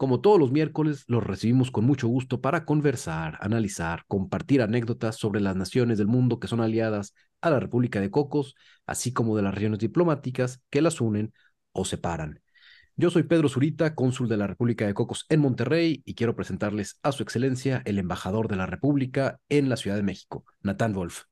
[0.00, 5.42] Como todos los miércoles, los recibimos con mucho gusto para conversar, analizar, compartir anécdotas sobre
[5.42, 8.54] las naciones del mundo que son aliadas a la República de Cocos,
[8.86, 11.34] así como de las regiones diplomáticas que las unen
[11.72, 12.40] o separan.
[12.96, 16.98] Yo soy Pedro Zurita, cónsul de la República de Cocos en Monterrey, y quiero presentarles
[17.02, 21.24] a su excelencia el embajador de la República en la Ciudad de México, Natán Wolf.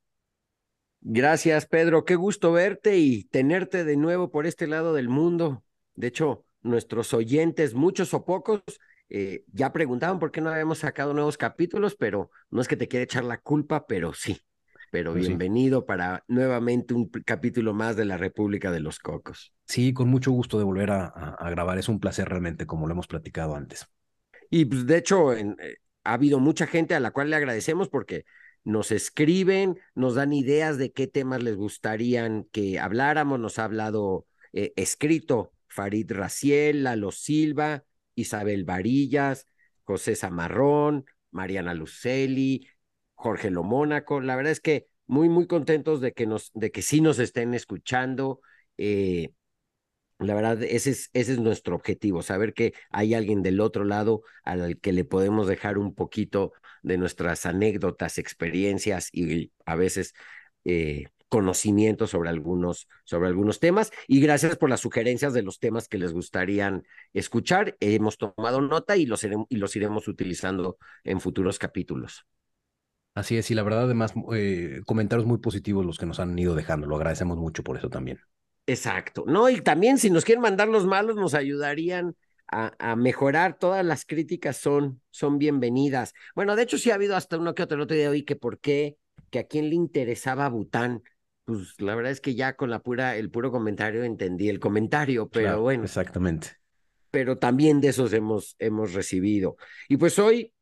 [1.00, 2.04] Gracias, Pedro.
[2.04, 5.64] Qué gusto verte y tenerte de nuevo por este lado del mundo.
[5.94, 8.62] De hecho, nuestros oyentes, muchos o pocos,
[9.10, 12.88] eh, ya preguntaban por qué no habíamos sacado nuevos capítulos, pero no es que te
[12.88, 14.40] quiera echar la culpa, pero sí.
[14.90, 19.52] Pero bienvenido para nuevamente un capítulo más de la República de los Cocos.
[19.66, 21.76] Sí, con mucho gusto de volver a, grabar.
[21.78, 23.86] Es un placer realmente, como lo hemos platicado antes.
[24.48, 25.54] Y pues, de hecho, eh,
[26.04, 28.24] ha habido mucha gente a la cual le agradecemos porque
[28.64, 33.38] nos escriben, nos dan ideas de qué temas les gustarían que habláramos.
[33.38, 37.84] Nos ha hablado eh, escrito Farid Raciel, Lalo Silva,
[38.16, 39.46] Isabel Varillas,
[39.84, 42.66] José Zamarrón, Mariana Luceli,
[43.14, 44.20] Jorge Lomónaco.
[44.20, 47.54] La verdad es que muy, muy contentos de que, nos, de que sí nos estén
[47.54, 48.40] escuchando.
[48.76, 49.30] Eh,
[50.18, 54.22] la verdad, ese es, ese es nuestro objetivo, saber que hay alguien del otro lado
[54.42, 60.12] al que le podemos dejar un poquito de nuestras anécdotas, experiencias y a veces
[60.64, 63.90] eh, conocimiento sobre algunos, sobre algunos temas.
[64.06, 67.76] Y gracias por las sugerencias de los temas que les gustarían escuchar.
[67.80, 72.26] Hemos tomado nota y los, y los iremos utilizando en futuros capítulos.
[73.14, 76.54] Así es, y la verdad, además, eh, comentarios muy positivos los que nos han ido
[76.54, 76.86] dejando.
[76.86, 78.20] Lo agradecemos mucho por eso también.
[78.66, 79.24] Exacto.
[79.26, 82.14] No, y también si nos quieren mandar los malos, nos ayudarían
[82.46, 83.58] a, mejorar.
[83.58, 86.14] Todas las críticas son, son bienvenidas.
[86.34, 88.36] Bueno, de hecho, sí ha habido hasta uno que otro el otro día hoy que
[88.36, 88.96] por qué,
[89.30, 91.02] que a quién le interesaba Bután.
[91.48, 95.30] Pues la verdad es que ya con la pura, el puro comentario entendí el comentario,
[95.30, 95.82] pero bueno.
[95.82, 96.58] Exactamente.
[97.10, 99.56] Pero también de esos hemos, hemos recibido.
[99.88, 100.52] Y pues hoy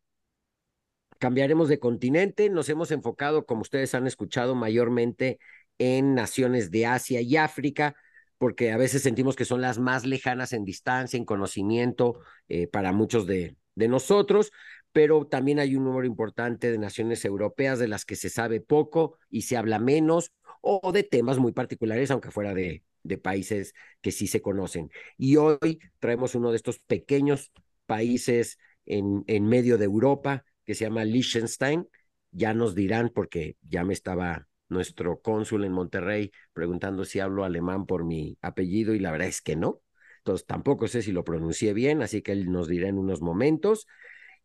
[1.19, 2.51] cambiaremos de continente.
[2.51, 5.41] Nos hemos enfocado, como ustedes han escuchado, mayormente
[5.79, 7.97] en naciones de Asia y África,
[8.39, 12.93] porque a veces sentimos que son las más lejanas en distancia, en conocimiento eh, para
[12.93, 14.53] muchos de, de nosotros,
[14.97, 19.19] pero también hay un número importante de naciones europeas de las que se sabe poco
[19.29, 22.83] y se habla menos, o de temas muy particulares, aunque fuera de,
[23.23, 24.91] países que sí se conocen.
[25.19, 27.53] Y hoy traemos uno de estos pequeños
[27.85, 28.57] países
[28.87, 31.87] en, en medio de Europa que se llama Liechtenstein.
[32.31, 37.85] Ya nos dirán, porque ya me estaba nuestro cónsul en Monterrey preguntando si hablo alemán
[37.85, 39.83] por mi apellido y la verdad es que no.
[40.21, 43.87] Entonces tampoco sé si lo pronuncié bien, así que él nos dirá en unos momentos.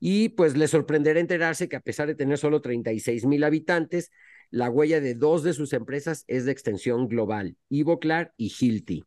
[0.02, 4.12] Y pues le sorprenderá enterarse que a pesar de tener solo 36 mil habitantes,
[4.50, 9.06] la huella de dos de sus empresas es de extensión global, Ivoclar y Hilti.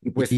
[0.00, 0.30] Y pues,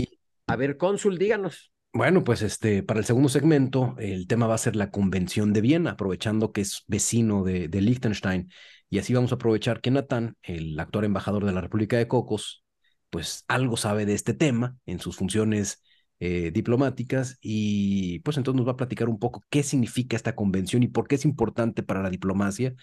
[0.47, 1.73] a ver, cónsul, díganos.
[1.95, 5.63] Bueno, pues este, para el segundo segmento, el tema va a ser la Convención de
[5.63, 8.51] Viena, aprovechando que es vecino de, de Liechtenstein
[8.91, 12.65] y así vamos a aprovechar que Natán, el actual embajador de la República de Cocos,
[13.11, 15.83] pues algo sabe de este tema en sus funciones
[16.21, 20.83] eh, diplomáticas y pues entonces nos va a platicar un poco qué significa esta convención
[20.83, 22.75] y por qué es importante para la diplomacia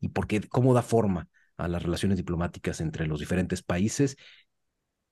[0.00, 4.16] y por qué, cómo da forma a las relaciones diplomáticas entre los diferentes países,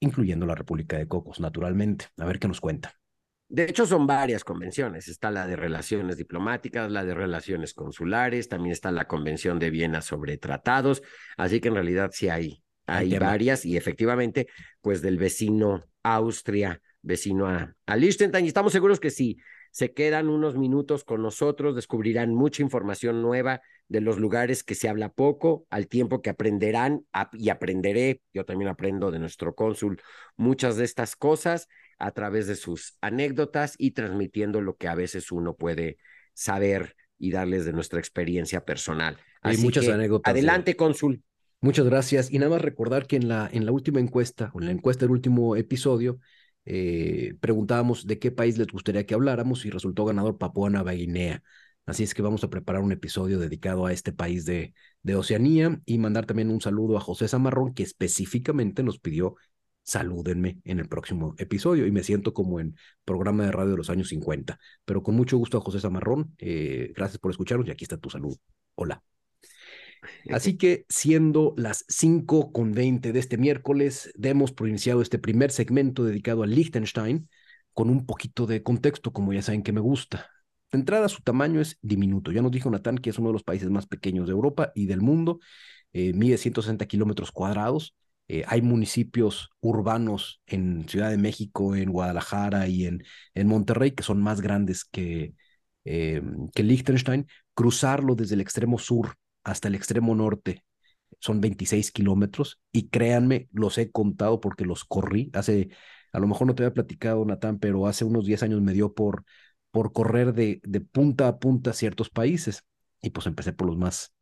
[0.01, 2.07] incluyendo la República de Cocos, naturalmente.
[2.19, 2.95] A ver qué nos cuenta.
[3.49, 5.09] De hecho, son varias convenciones.
[5.09, 10.03] Está la de relaciones diplomáticas, la de relaciones consulares, también está la Convención de Viena
[10.03, 11.03] sobre tratados.
[11.37, 14.49] Así que en realidad sí hay, hay varias y efectivamente,
[14.81, 18.45] pues del vecino Austria, vecino a, a Liechtenstein.
[18.45, 19.39] Y estamos seguros que si
[19.71, 24.89] se quedan unos minutos con nosotros, descubrirán mucha información nueva de los lugares que se
[24.89, 30.01] habla poco, al tiempo que aprenderán y aprenderé, yo también aprendo de nuestro cónsul
[30.37, 31.69] muchas de estas cosas
[31.99, 35.99] a través de sus anécdotas y transmitiendo lo que a veces uno puede
[36.35, 39.17] saber y darles de nuestra experiencia personal.
[39.43, 40.31] Hay muchas anécdotas.
[40.31, 41.23] Adelante, cónsul.
[41.61, 42.31] Muchas gracias.
[42.31, 45.07] Y nada más recordar que en la, en la última encuesta, o en la encuesta
[45.07, 46.21] del último episodio,
[46.65, 51.43] eh, preguntábamos de qué país les gustaría que habláramos y resultó ganador Papua Nueva Guinea.
[51.87, 55.81] Así es que vamos a preparar un episodio dedicado a este país de, de Oceanía
[55.87, 59.37] y mandar también un saludo a José Zamarrón, que específicamente nos pidió
[59.89, 62.77] salúdenme en el próximo episodio y me siento como en
[63.07, 64.59] programa de radio de los años 50.
[64.85, 68.11] Pero con mucho gusto a José Zamarrón, eh, gracias por escucharnos y aquí está tu
[68.11, 68.37] salud.
[68.75, 69.03] Hola.
[70.31, 76.05] Así que siendo las 5 con 20 de este miércoles, demos iniciado este primer segmento
[76.05, 77.29] dedicado a Liechtenstein
[77.73, 80.31] con un poquito de contexto, como ya saben que me gusta.
[80.71, 82.33] De entrada, su tamaño es diminuto.
[82.33, 84.87] Ya nos dijo Natán que es uno de los países más pequeños de Europa y
[84.87, 85.41] del mundo.
[85.93, 87.95] Eh, mide 160 kilómetros cuadrados.
[88.29, 93.03] Eh, hay municipios urbanos en Ciudad de México, en Guadalajara y en,
[93.35, 95.35] en Monterrey que son más grandes que,
[95.85, 96.23] eh,
[96.55, 97.27] que Liechtenstein.
[97.55, 99.15] Cruzarlo desde el extremo sur
[99.45, 100.65] hasta el extremo norte
[101.21, 105.31] son 26 kilómetros y créanme, los he contado porque los corrí.
[105.35, 105.71] Hace,
[106.13, 108.95] a lo mejor no te había platicado, Natán, pero hace unos 10 años me dio
[108.95, 109.25] por,
[109.71, 112.65] por correr de, de punta a punta ciertos países
[113.03, 114.13] y pues empecé por los más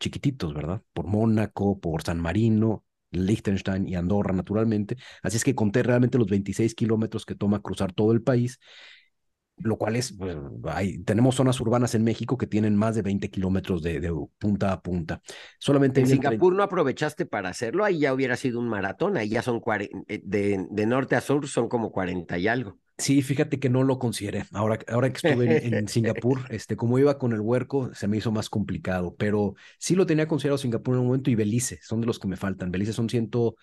[0.00, 0.82] chiquititos, ¿verdad?
[0.92, 4.96] Por Mónaco, por San Marino, Liechtenstein y Andorra, naturalmente.
[5.22, 8.58] Así es que conté realmente los 26 kilómetros que toma cruzar todo el país,
[9.56, 13.30] lo cual es, pues, hay, tenemos zonas urbanas en México que tienen más de 20
[13.30, 15.20] kilómetros de, de, punta a punta.
[15.58, 19.42] Solamente en Singapur no aprovechaste para hacerlo, ahí ya hubiera sido un maratón, ahí ya
[19.42, 22.78] son eh, de, de norte a sur son como 40 y algo.
[22.98, 24.44] Sí, fíjate que no lo consideré.
[24.52, 28.16] Ahora, ahora que estuve en, en, Singapur, este, como iba con el huerco, se me
[28.16, 32.00] hizo más complicado, pero sí lo tenía considerado Singapur en un momento y Belice, son
[32.00, 32.70] de los que me faltan.
[32.70, 33.56] Belice son ciento,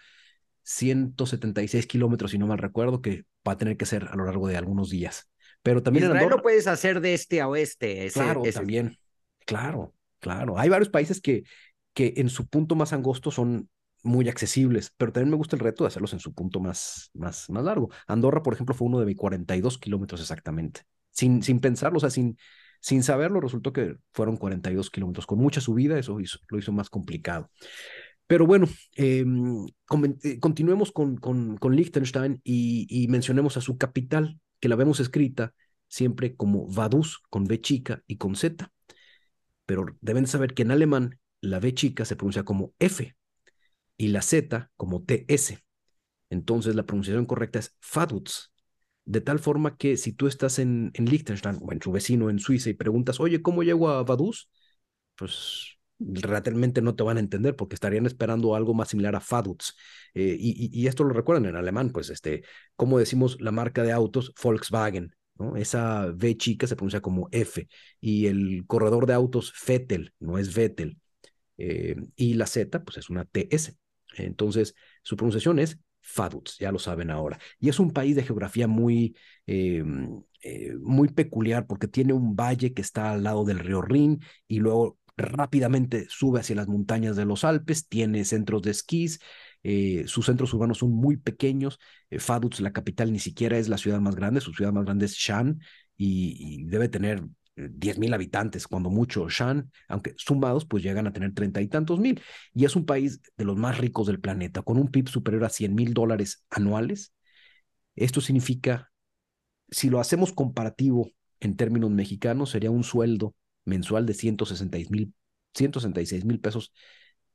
[0.64, 4.48] 176 kilómetros, si no mal recuerdo, que va a tener que ser a lo largo
[4.48, 5.30] de algunos días.
[5.64, 8.06] Pero también Israel en Andorra, lo puedes hacer de este a oeste.
[8.06, 8.60] Ese, claro, ese...
[8.60, 8.98] también.
[9.46, 10.58] Claro, claro.
[10.58, 11.44] Hay varios países que,
[11.94, 13.70] que en su punto más angosto son
[14.04, 17.50] muy accesibles, pero también me gusta el reto de hacerlos en su punto más, más,
[17.50, 17.90] más largo.
[18.08, 22.38] Andorra, por ejemplo, fue uno de 42 kilómetros exactamente, sin, sin pensarlo, o sea, sin,
[22.80, 26.90] sin saberlo, resultó que fueron 42 kilómetros, con mucha subida, eso hizo, lo hizo más
[26.90, 27.50] complicado.
[28.28, 29.26] Pero bueno, eh,
[30.40, 35.54] continuemos con, con, con Liechtenstein y, y, mencionemos a su capital, que la vemos escrita
[35.88, 38.72] siempre como Vaduz, con B chica y con Z.
[39.66, 43.16] Pero deben saber que en alemán la B chica se pronuncia como F,
[43.98, 45.60] y la Z como TS.
[46.32, 48.52] Entonces la pronunciación correcta es Faduz.
[49.06, 52.40] De tal forma que si tú estás en, en Liechtenstein o en su vecino en
[52.40, 54.50] Suiza y preguntas, oye, ¿cómo llego a Vaduz?
[55.16, 59.76] Pues realmente no te van a entender porque estarían esperando algo más similar a Faduz.
[60.14, 62.44] Eh, y, y, esto lo recuerdan en alemán, pues, este,
[62.76, 65.56] como decimos la marca de autos Volkswagen, ¿no?
[65.56, 67.68] Esa V chica se pronuncia como F
[68.00, 70.98] y el corredor de autos Vettel, no es Vettel.
[71.58, 73.76] Eh, y la Z, pues es una TS.
[74.16, 77.38] Entonces, su pronunciación es Faduz, ya lo saben ahora.
[77.60, 79.16] Y es un país de geografía muy,
[79.46, 79.84] eh,
[80.80, 84.98] muy peculiar porque tiene un valle que está al lado del río Rin y luego
[85.20, 89.20] rápidamente sube hacia las montañas de los Alpes, tiene centros de esquís,
[89.64, 91.80] eh, sus centros urbanos son muy pequeños.
[92.10, 95.06] Eh, Faduz, la capital, ni siquiera es la ciudad más grande, su ciudad más grande
[95.06, 95.60] es Shan
[95.98, 97.24] y, y debe tener
[97.56, 102.00] 10 mil habitantes, cuando mucho, Shan, aunque sumados, pues llegan a tener treinta y tantos
[102.00, 102.22] mil.
[102.54, 105.50] Y es un país de los más ricos del planeta, con un PIB superior a
[105.50, 107.14] 100 mil dólares anuales.
[107.96, 108.92] Esto significa,
[109.70, 113.36] si lo hacemos comparativo en términos mexicanos, sería un sueldo
[113.70, 115.14] mensual de 166 mil
[115.54, 116.74] 166 mil pesos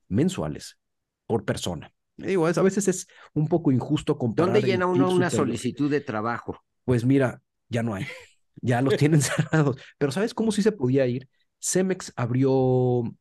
[0.09, 0.79] mensuales
[1.27, 1.93] por persona.
[2.17, 4.53] Digo, a veces es un poco injusto comparar.
[4.53, 6.61] ¿Dónde llena uno una solicitud de trabajo?
[6.85, 8.06] Pues mira, ya no hay
[8.65, 9.77] ya los tienen cerrados.
[9.99, 11.29] Pero ¿sabes cómo sí se podía ir?
[11.61, 12.51] Cemex abrió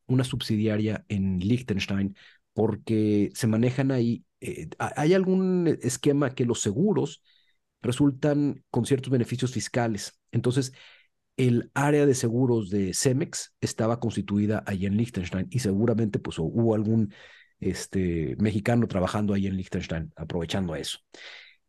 [0.07, 2.15] una subsidiaria en Liechtenstein
[2.53, 7.23] porque se manejan ahí, eh, hay algún esquema que los seguros
[7.81, 10.19] resultan con ciertos beneficios fiscales.
[10.31, 10.73] Entonces,
[11.37, 16.75] el área de seguros de Cemex estaba constituida ahí en Liechtenstein y seguramente pues hubo
[16.75, 17.13] algún
[17.59, 20.99] este, mexicano trabajando ahí en Liechtenstein, aprovechando eso.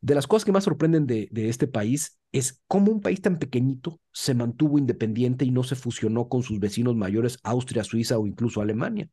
[0.00, 3.38] De las cosas que más sorprenden de, de, este país es cómo un país tan
[3.38, 8.26] pequeñito se mantuvo independiente y no se fusionó con sus vecinos mayores, Austria, Suiza o
[8.26, 9.08] incluso Alemania.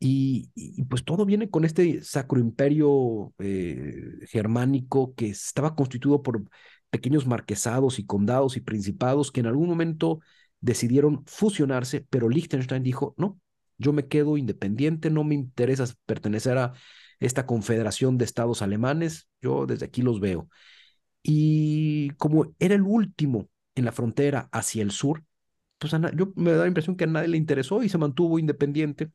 [0.00, 3.94] Y, y pues todo viene con este sacro imperio eh,
[4.28, 6.44] germánico que estaba constituido por
[6.90, 10.20] pequeños marquesados y condados y principados que en algún momento
[10.60, 13.40] decidieron fusionarse, pero Liechtenstein dijo, no,
[13.78, 16.72] yo me quedo independiente, no me interesa pertenecer a
[17.20, 20.48] esta confederación de estados alemanes, yo desde aquí los veo.
[21.22, 25.24] Y como era el último en la frontera hacia el sur,
[25.78, 29.12] pues yo me da la impresión que a nadie le interesó y se mantuvo independiente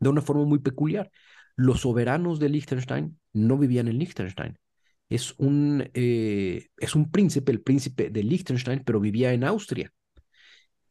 [0.00, 1.10] de una forma muy peculiar.
[1.56, 4.58] Los soberanos de Liechtenstein no vivían en Liechtenstein.
[5.08, 9.92] Es un, eh, es un príncipe, el príncipe de Liechtenstein, pero vivía en Austria.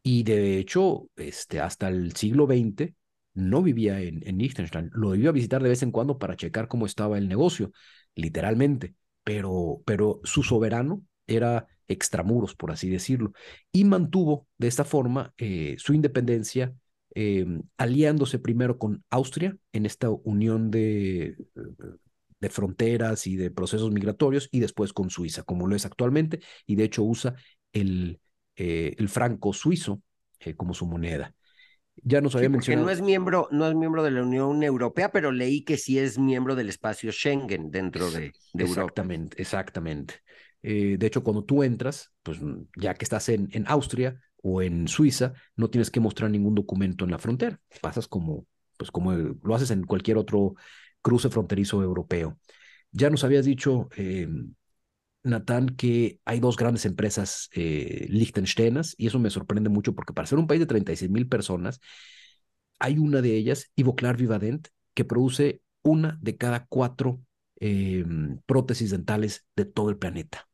[0.04, 2.94] Y de hecho, este, hasta el siglo XX,
[3.34, 6.68] no vivía en, en Liechtenstein, lo iba a visitar de vez en cuando para checar
[6.68, 7.72] cómo estaba el negocio,
[8.16, 13.34] literalmente, pero, pero su soberano era extramuros, por así decirlo,
[13.72, 16.74] y mantuvo de esta forma eh, su independencia,
[17.14, 21.36] em, aliándose primero con Austria en esta unión de,
[22.46, 26.76] de fronteras y de procesos migratorios, y después con Suiza, como lo es actualmente, y
[26.76, 27.34] de hecho usa
[27.74, 28.20] el,
[28.56, 30.02] eh, el franco suizo
[30.40, 31.34] eh, como su moneda.
[32.04, 32.86] Ya nos había mencionado.
[32.86, 36.20] No es, miembro, no es miembro de la Unión Europea, pero leí que sí es
[36.20, 40.16] miembro del espacio Schengen dentro de, de exactamente, Exactamente,
[40.62, 42.40] eh, de hecho, cuando tú entras, pues
[42.76, 47.06] ya que estás en, en Austria o en Suiza, no tienes que mostrar ningún documento
[47.06, 47.60] en la frontera.
[47.82, 48.46] Pasas como,
[48.78, 50.56] pues como lo haces en cualquier otro
[51.06, 52.40] cruce fronterizo europeo.
[52.92, 54.28] Ya nos habías dicho, eh,
[55.22, 60.26] Natán, que hay dos grandes empresas eh, liechtensteinas y eso me sorprende mucho porque para
[60.26, 61.80] ser un país de 36 mil personas,
[62.80, 67.22] hay una de ellas, Ivoclar Vivadent, que produce una de cada cuatro
[67.58, 70.48] em, prótesis dentales de todo el planeta.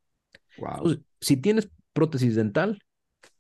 [0.58, 1.02] Wow.
[1.22, 2.84] si tienes prótesis dental,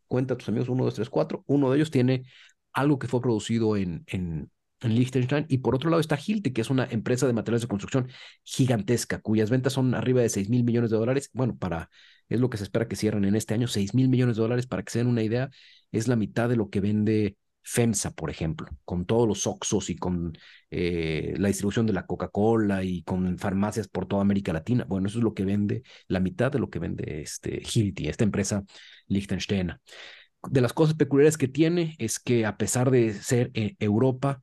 [0.08, 2.24] cuenta a tus amigos 1, 2, 3, 4, uno de ellos tiene
[2.72, 4.50] algo que fue producido en, en,
[4.82, 5.46] en Liechtenstein.
[5.50, 8.10] Y por otro lado está Hilti, que es una empresa de materiales de construcción
[8.44, 11.30] gigantesca, cuyas ventas son arriba de 6 mil millones de dólares.
[11.34, 11.90] Bueno, para,
[12.30, 14.68] es lo que se espera que cierren en este año, 6 mil millones de dólares,
[14.68, 15.50] para que se den una idea,
[15.92, 19.96] es la mitad de lo que vende FEMSA, por ejemplo, con todos los Oxos y
[19.96, 20.38] con
[20.72, 24.86] eh, la distribución de la Coca-Cola y con farmacias por toda América Latina.
[24.88, 28.24] Bueno, eso es lo que vende, la mitad de lo que vende este Hilti, esta
[28.24, 28.64] empresa
[29.08, 29.74] Liechtenstein.
[30.50, 34.42] De las cosas peculiares que tiene es que a pesar de ser eh, Europa,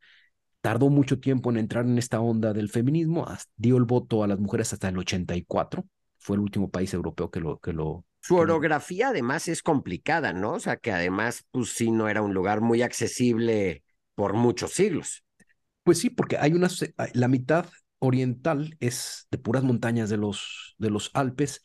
[0.61, 4.39] tardó mucho tiempo en entrar en esta onda del feminismo, dio el voto a las
[4.39, 5.85] mujeres hasta el 84,
[6.19, 7.59] fue el último país europeo que lo...
[7.59, 10.55] Que lo Su orografía además es complicada, ¿no?
[10.55, 13.83] O sea, que además, pues sí, no era un lugar muy accesible
[14.15, 15.25] por muchos siglos.
[15.85, 16.69] Pues sí, porque hay una,
[17.15, 17.67] la mitad
[18.01, 21.63] oriental es de puras montañas de los, de los Alpes,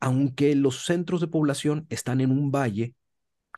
[0.00, 2.94] aunque los centros de población están en un valle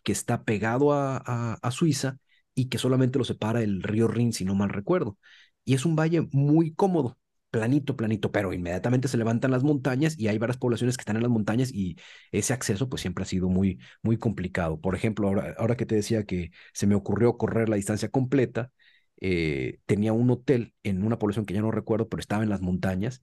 [0.02, 2.18] que está pegado a, a Suiza
[2.58, 5.16] y que solamente lo separa el río Rin, si no mal recuerdo.
[5.64, 7.18] Y es un valle muy cómodo,
[7.50, 11.22] planito, planito, pero inmediatamente se levantan las montañas y hay varias poblaciones que están en
[11.22, 11.96] las montañas y
[12.32, 14.80] ese acceso pues siempre ha sido muy, muy complicado.
[14.80, 18.72] Por ejemplo, ahora, ahora que te decía que se me ocurrió correr la distancia completa,
[19.20, 22.60] eh, tenía un hotel en una población que ya no recuerdo, pero estaba en las
[22.60, 23.22] montañas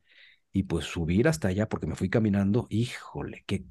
[0.54, 3.66] y pues subir hasta allá porque me fui caminando, híjole, que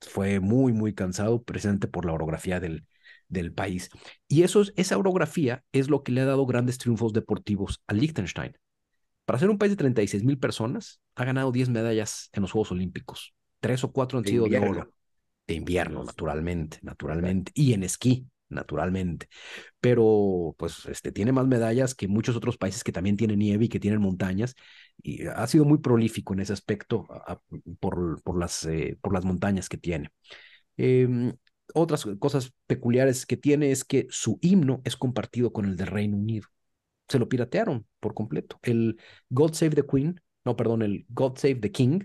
[0.00, 2.86] fue muy, muy cansado precisamente por la orografía del,
[3.30, 3.88] del país.
[4.28, 8.58] Y eso, esa orografía es lo que le ha dado grandes triunfos deportivos a Liechtenstein.
[9.24, 12.72] Para ser un país de 36 mil personas, ha ganado 10 medallas en los Juegos
[12.72, 13.32] Olímpicos.
[13.60, 14.92] Tres o cuatro han sido de oro.
[15.46, 17.52] De invierno, naturalmente, naturalmente.
[17.54, 19.28] Y en esquí, naturalmente.
[19.80, 23.68] Pero, pues, este, tiene más medallas que muchos otros países que también tienen nieve y
[23.68, 24.54] que tienen montañas.
[25.02, 27.06] Y ha sido muy prolífico en ese aspecto
[27.78, 30.10] por, por, las, eh, por las montañas que tiene.
[30.76, 31.34] Eh,
[31.74, 36.16] otras cosas peculiares que tiene es que su himno es compartido con el del Reino
[36.16, 36.48] Unido.
[37.08, 38.58] Se lo piratearon por completo.
[38.62, 38.98] El
[39.28, 42.00] God Save the Queen, no, perdón, el God Save the King.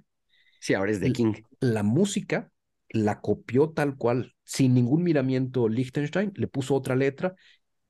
[0.59, 1.33] Sí, ahora es The King.
[1.59, 2.51] La música
[2.89, 7.35] la copió tal cual, sin ningún miramiento Liechtenstein, le puso otra letra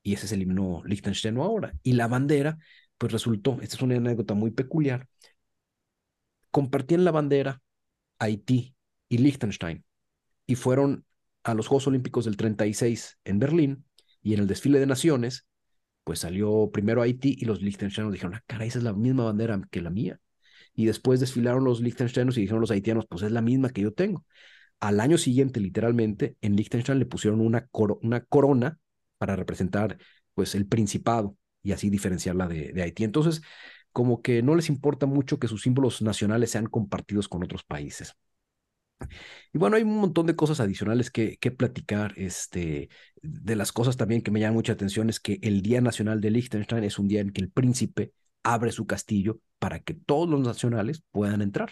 [0.03, 1.74] y ese es el himno Liechtenstein ahora.
[1.84, 2.58] Y la bandera,
[2.98, 5.08] pues resultó, esta es una anécdota muy peculiar,
[6.51, 7.62] compartían la bandera
[8.20, 8.75] Haití
[9.10, 9.84] y Liechtenstein
[10.48, 11.05] y fueron
[11.46, 13.86] a los Juegos Olímpicos del 36 en Berlín
[14.22, 15.48] y en el desfile de naciones,
[16.04, 19.62] pues salió primero Haití y los liechtensteinos dijeron, ah, cara, esa es la misma bandera
[19.72, 20.20] que la mía.
[20.74, 23.94] Y después desfilaron los liechtensteinos y dijeron los haitianos, pues es la misma que yo
[23.94, 24.25] tengo.
[24.80, 27.68] Al año siguiente, literalmente, en Liechtenstein le pusieron una,
[28.28, 28.80] corona
[29.18, 29.98] para representar
[30.34, 33.04] pues el principado y así diferenciarla de Haití.
[33.04, 33.42] Entonces,
[33.92, 38.16] como que no les importa mucho que sus símbolos nacionales sean compartidos con otros países.
[39.54, 42.14] Y bueno, hay un montón de cosas adicionales que, que platicar.
[42.18, 42.90] Este,
[43.22, 46.32] de las cosas también que me llaman mucha atención es que el Día Nacional de
[46.32, 50.42] Liechtenstein es un día en que el príncipe abre su castillo para que todos los
[50.42, 51.72] nacionales puedan entrar.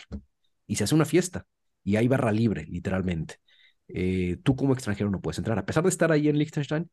[0.68, 1.46] Y se hace una fiesta
[1.84, 3.36] y hay barra libre, literalmente.
[3.88, 5.60] Eh, tú como extranjero no puedes entrar.
[5.60, 6.90] A pesar de estar ahí en Liechtenstein,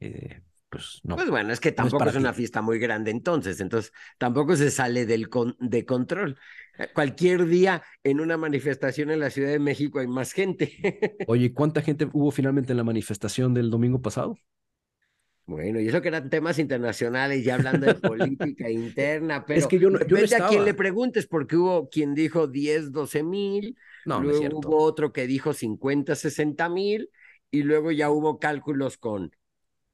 [0.00, 1.16] eh, pues no.
[1.16, 5.04] Pues bueno, es que tampoco es, una fiesta muy grande entonces, entonces tampoco se sale
[5.04, 5.28] del
[5.60, 6.38] de control.
[6.78, 10.72] Eh, cualquier día en una manifestación en la Ciudad de México hay más gente.
[11.28, 14.38] Oye, ¿cuánta gente hubo finalmente en la manifestación del domingo pasado?
[15.44, 19.78] Bueno, y eso que eran temas internacionales, ya hablando de política interna, pero es que
[19.78, 23.76] yo no, yo a quien le preguntes, porque hubo quien dijo 10, 12 mil,
[24.06, 27.10] no, luego no hubo otro que dijo 50, 60 mil,
[27.50, 29.32] y luego ya hubo cálculos con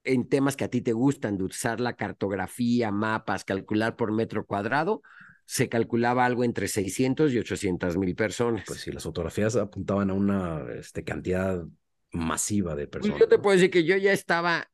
[0.09, 4.45] en temas que a ti te gustan, de usar la cartografía, mapas, calcular por metro
[4.47, 5.03] cuadrado,
[5.45, 8.65] se calculaba algo entre 600 y 800 mil personas.
[8.67, 11.65] Pues sí, las fotografías apuntaban a una este, cantidad
[12.13, 13.21] masiva de Pues personas.
[13.21, 14.71] yo te puedo decir que yo ya estaba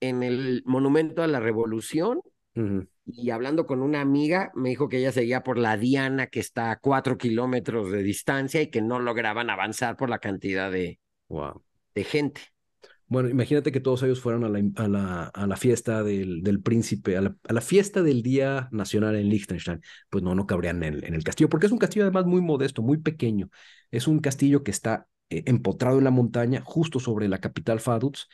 [0.00, 2.20] en el Monumento a la Revolución
[3.06, 6.70] y hablando con una amiga, me dijo que ella seguía por la Diana, que está
[6.70, 11.62] a cuatro kilómetros de distancia y que no lograban avanzar por la cantidad de, Wow.
[11.94, 12.40] de gente.
[13.06, 16.60] Bueno, imagínate que todos ellos fueran a la, a la, a la fiesta del, del
[16.62, 19.80] príncipe, a la, a la fiesta del Día Nacional en Liechtenstein.
[20.10, 22.40] Pues no, no cabrían en, el- en el castillo, porque es un castillo además muy
[22.40, 23.50] modesto, muy pequeño.
[23.90, 28.26] Es un castillo que está eh, empotrado en la montaña, justo sobre la capital Vaduz.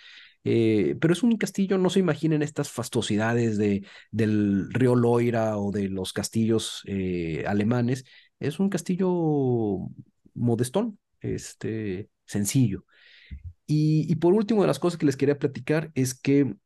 [0.45, 5.71] eh, pero es un castillo, no se imaginen estas fastuosidades de, del río Loira o
[5.73, 8.05] de los castillos eh, alemanes.
[8.39, 9.89] Es un castillo
[10.35, 12.85] modestón, este, sencillo.
[13.73, 16.57] Y, por último, de las cosas que les quería platicar es que,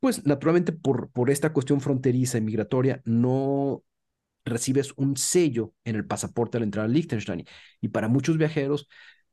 [0.00, 3.82] pues naturalmente por, por esta cuestión fronteriza y migratoria, no
[4.46, 7.44] recibes un sello en el pasaporte al entrar a Liechtenstein.
[7.82, 8.88] Y para muchos viajeros,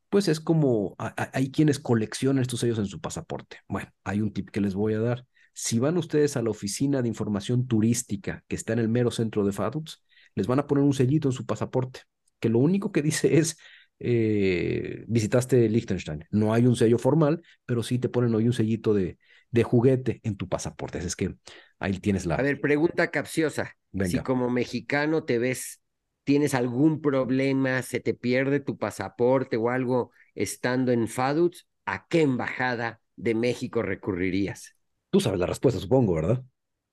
[0.10, 3.60] pues es como, hay quienes coleccionan estos sellos en su pasaporte.
[3.70, 5.26] Bueno, hay un tip que les voy a dar.
[5.54, 9.46] Si van ustedes a la oficina de información turística que está en el mero centro
[9.46, 10.04] de Vaduz,
[10.36, 12.02] les van a poner un sellito en su pasaporte,
[12.42, 13.56] que lo único que dice es,
[14.04, 16.26] eh, visitaste Liechtenstein.
[16.32, 19.18] No hay un sello formal, pero sí te ponen hoy un sellito de,
[19.52, 20.98] de juguete en tu pasaporte.
[20.98, 21.36] Así es que
[21.80, 22.36] ahí tienes la...
[22.36, 23.76] A ver, pregunta capciosa.
[24.06, 25.82] Si como mexicano te ves,
[26.24, 32.22] tienes algún problema, se te pierde tu pasaporte o algo estando en FADUTS, ¿a qué
[32.22, 34.76] embajada de México recurrirías?
[35.10, 36.44] Tú sabes la respuesta, supongo, ¿verdad?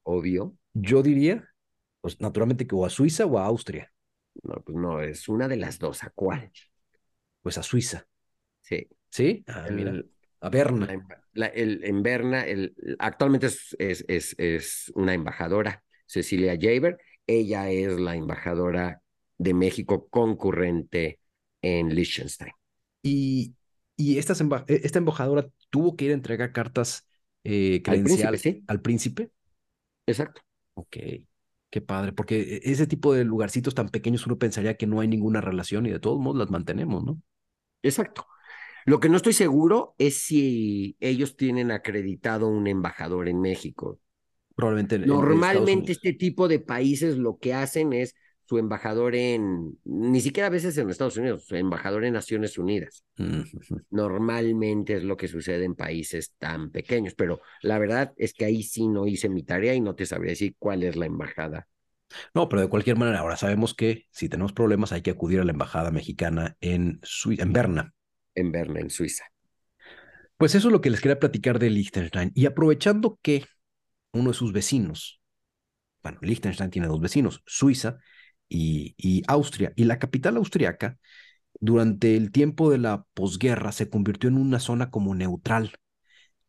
[0.02, 0.56] Obvio.
[0.74, 1.48] Yo diría,
[2.00, 3.92] pues naturalmente que o a Suiza o a Austria.
[4.42, 6.02] No, pues no, es una de las dos.
[6.02, 6.50] ¿A cuál?
[7.48, 8.06] Pues a Suiza.
[8.60, 8.88] Sí.
[9.08, 9.42] ¿Sí?
[9.46, 9.94] Ah, mira.
[10.42, 10.86] A Berna.
[11.32, 16.98] la el- en Berna, el, actualmente es, es, es, es una embajadora, Cecilia Jaber.
[17.26, 19.00] Ella es la embajadora
[19.38, 21.20] de México concurrente
[21.62, 22.52] en Liechtenstein.
[23.02, 23.54] Y,
[23.96, 27.08] y emba- e- esta embajadora tuvo que ir a entregar cartas
[27.44, 28.62] eh, Al príncipe, sí.
[28.66, 29.30] al príncipe.
[30.06, 30.42] Exacto.
[30.74, 30.98] Ok,
[31.70, 35.08] qué padre, porque e- ese tipo de lugarcitos tan pequeños uno pensaría que no hay
[35.08, 37.22] ninguna relación y de todos modos las mantenemos, ¿no?
[37.82, 38.26] Exacto.
[38.84, 44.00] Lo que no estoy seguro es si ellos tienen acreditado un embajador en México.
[44.54, 48.14] Probablemente Normalmente este tipo de países lo que hacen es
[48.48, 53.04] su embajador en, ni siquiera a veces en Estados Unidos, su embajador en Naciones Unidas.
[53.18, 53.42] Mm.
[53.90, 58.62] Normalmente es lo que sucede en países tan pequeños, pero la verdad es que ahí
[58.62, 61.68] sí no hice mi tarea y no te sabría decir cuál es la embajada
[62.34, 65.44] No, pero de cualquier manera, ahora sabemos que si tenemos problemas hay que acudir a
[65.44, 67.94] la embajada mexicana en, Sui- en Berna.
[68.34, 69.24] en Berna, en Suiza.
[70.36, 72.32] Pues eso es lo que les quería platicar de Liechtenstein.
[72.34, 73.44] Y aprovechando que
[74.12, 75.20] uno de sus vecinos,
[76.02, 77.98] bueno, Liechtenstein tiene dos vecinos, Suiza
[78.48, 80.98] y, y Austria, y la capital austriaca,
[81.60, 85.72] durante el tiempo de la posguerra, se convirtió en una zona como neutral.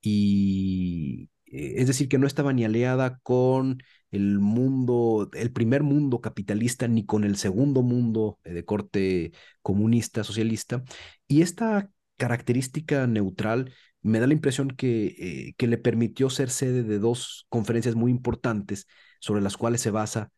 [0.01, 3.81] Y es decir, que no estaba ni aliada con
[4.11, 9.31] el mundo, el primer mundo capitalista, ni con el segundo mundo eh, de corte
[9.61, 10.83] comunista, socialista.
[11.27, 16.83] Y esta característica neutral me da la impresión que, eh, que le permitió ser sede
[16.83, 18.87] de dos conferencias muy importantes
[19.19, 20.31] sobre las cuales se basa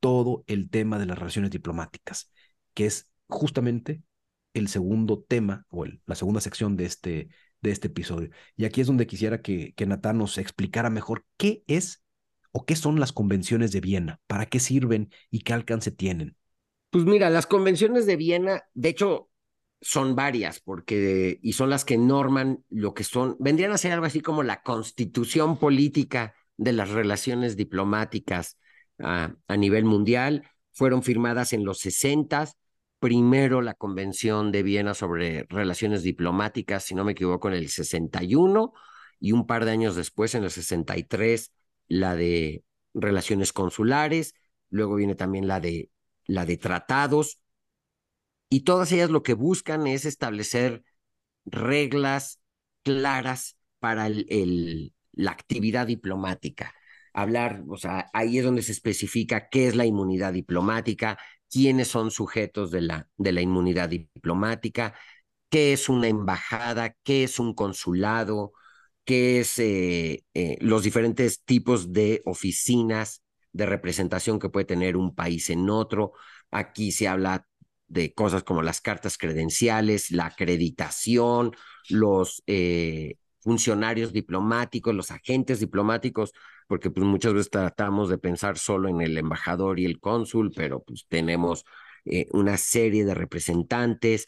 [0.00, 2.30] todo el tema de las relaciones diplomáticas,
[2.74, 4.02] que es justamente
[4.54, 7.28] el segundo tema o la segunda sección de este,
[7.62, 8.30] de este episodio.
[8.56, 12.02] Y aquí es donde quisiera que, que Natán nos explicara mejor qué es
[12.50, 16.36] o qué son las convenciones de Viena, para qué sirven y qué alcance tienen.
[16.90, 19.30] Pues mira, las convenciones de Viena, de hecho,
[19.80, 24.06] son varias, porque, y son las que norman lo que son, vendrían a ser algo
[24.06, 28.58] así como la constitución política de las relaciones diplomáticas
[28.98, 30.48] ah, a nivel mundial.
[30.72, 32.48] Fueron firmadas en los 60,
[33.02, 38.72] primero la Convención de Viena sobre Relaciones Diplomáticas, si no me equivoco, en el 61,
[39.18, 41.52] y un par de años después, en el 63,
[41.88, 42.62] la de
[42.94, 44.34] Relaciones Consulares,
[44.70, 45.90] luego viene también la de,
[46.26, 47.40] la de Tratados,
[48.48, 50.84] y todas ellas lo que buscan es establecer
[51.44, 52.38] reglas
[52.84, 56.72] claras para el, el, la actividad diplomática.
[57.12, 61.18] Hablar, o sea, ahí es donde se especifica qué es la inmunidad diplomática,
[61.52, 64.94] quiénes son sujetos de la, de la inmunidad diplomática,
[65.50, 68.52] qué es una embajada, qué es un consulado,
[69.04, 75.14] qué es eh, eh, los diferentes tipos de oficinas de representación que puede tener un
[75.14, 76.12] país en otro.
[76.50, 77.46] Aquí se habla
[77.88, 81.54] de cosas como las cartas credenciales, la acreditación,
[81.90, 86.32] los, eh, funcionarios diplomáticos, los agentes diplomáticos,
[86.68, 90.82] porque pues muchas veces tratamos de pensar solo en el embajador y el cónsul, pero
[90.82, 91.64] pues tenemos
[92.04, 94.26] eh, una serie de representantes.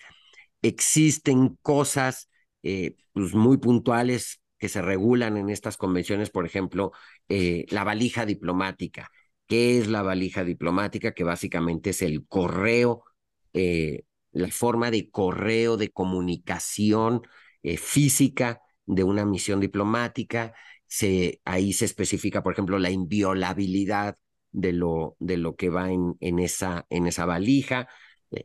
[0.62, 2.28] Existen cosas
[2.62, 6.92] eh, pues, muy puntuales que se regulan en estas convenciones, por ejemplo,
[7.28, 9.10] eh, la valija diplomática.
[9.46, 11.12] ¿Qué es la valija diplomática?
[11.12, 13.04] Que básicamente es el correo,
[13.52, 17.22] la forma de correo, de comunicación
[17.62, 20.54] física de una misión diplomática.
[20.86, 24.16] Se, ahí se especifica, por ejemplo, la inviolabilidad
[24.52, 27.88] de lo, de lo que va en, en, esa, en esa valija.
[28.30, 28.44] Eh,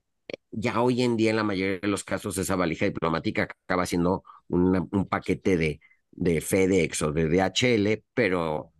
[0.51, 4.23] ya hoy en día, en la mayoría de los casos, esa valija diplomática acaba siendo
[4.49, 5.79] un paquete de,
[6.11, 8.73] de FedEx o de DHL, pero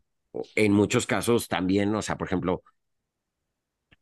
[0.56, 2.63] en muchos casos también, o sea, por ejemplo,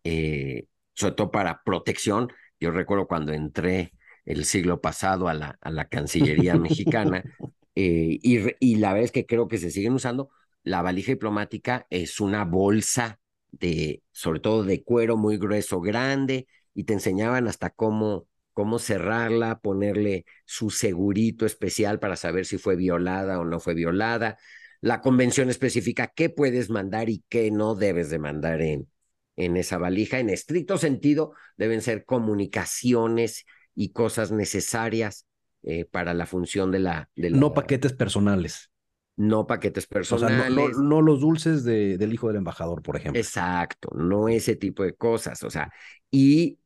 [0.04, 3.94] eh, sobre todo para protección, yo recuerdo cuando entré
[4.28, 7.24] el siglo pasado a la, a la Cancillería mexicana,
[7.76, 10.30] eh, y, y la vez que creo que se siguen usando,
[10.64, 13.20] la valija diplomática es una bolsa
[13.52, 19.60] de, sobre todo de cuero muy grueso, grande, y te enseñaban hasta cómo, cómo cerrarla,
[19.60, 24.38] ponerle su segurito especial para saber si fue violada o no fue violada.
[24.82, 28.90] La convención especifica qué puedes mandar y qué no debes de mandar en,
[29.38, 30.20] en esa valija.
[30.20, 33.46] En estricto sentido, deben ser comunicaciones
[33.78, 35.28] y cosas necesarias
[35.62, 38.72] eh, para la función de la, No paquetes personales.
[39.16, 40.76] No paquetes personales.
[40.78, 43.22] no, los dulces de, del hijo del embajador, por ejemplo.
[43.22, 45.44] Exacto, no ese tipo de cosas.
[45.44, 45.72] O sea,
[46.10, 46.58] y,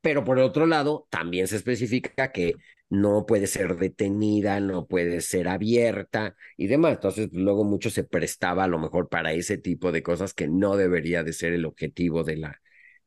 [0.00, 2.54] pero por otro lado, también se especifica que
[2.88, 6.94] no puede ser detenida, no puede ser abierta y demás.
[6.94, 10.76] Entonces, luego mucho se prestaba a lo mejor para ese tipo de cosas que no
[10.76, 12.62] debería de ser el objetivo de la,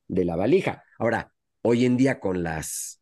[0.07, 0.83] de la valija.
[0.99, 1.33] Ahora,
[1.63, 2.98] hoy en día con las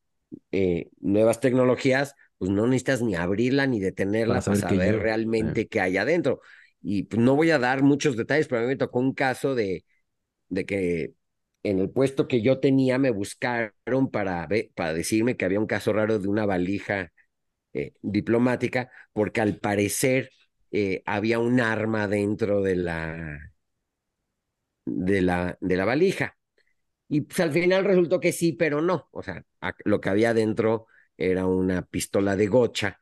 [0.52, 5.98] eh, nuevas tecnologías, pues no necesitas ni abrirla ni detenerla para saber, realmente qué hay
[5.98, 6.42] adentro.
[6.82, 9.56] Y pues, no voy a dar muchos detalles, pero a mí me tocó un caso
[9.56, 9.86] de,
[10.50, 11.14] de que
[11.64, 15.94] en el puesto que yo tenía me buscaron para, para decirme que había un caso
[15.94, 17.12] raro de una valija
[17.74, 20.32] eh, diplomática, porque al parecer
[20.72, 23.54] eh, había un arma dentro de la,
[24.86, 26.37] de la, de la valija.
[27.10, 29.08] Y pues al final resultó que sí, pero no.
[29.12, 29.44] O sea,
[29.86, 33.02] lo que había dentro era una pistola de gocha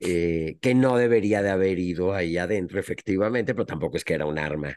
[0.00, 4.26] eh, que no debería de haber ido ahí adentro, efectivamente, pero tampoco es que era
[4.26, 4.76] un arma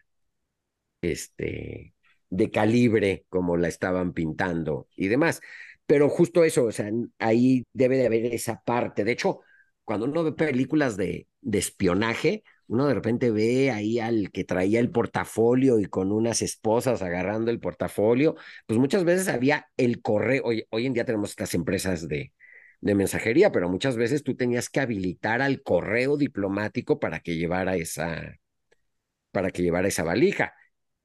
[1.02, 1.94] este,
[2.30, 5.42] de calibre como la estaban pintando y demás.
[5.86, 9.04] Pero justo eso, o sea, ahí debe de haber esa parte.
[9.04, 9.42] De hecho,
[9.84, 14.80] cuando uno ve películas de, de espionaje, uno de repente ve ahí al que traía
[14.80, 20.44] el portafolio y con unas esposas agarrando el portafolio, pues muchas veces había el correo,
[20.46, 22.32] hoy, en día tenemos estas empresas de,
[22.80, 27.76] de mensajería, pero muchas veces tú tenías que habilitar al correo diplomático para que llevara
[27.76, 28.38] esa,
[29.32, 30.54] para que llevara esa valija.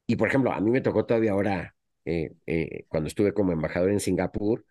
[0.07, 1.74] Y por ejemplo, a mí me tocó todavía ahora,
[2.05, 4.64] eh, eh, cuando estuve como embajador en Singapur,